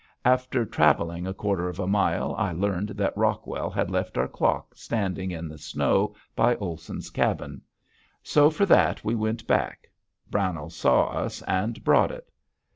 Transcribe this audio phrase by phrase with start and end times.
[0.25, 4.73] After traveling a quarter of a mile I learned that Rockwell had left our clock
[4.75, 7.61] standing in the snow by Olson's cabin.
[8.23, 9.91] So for that we went back.
[10.27, 12.31] Brownell saw us and brought it.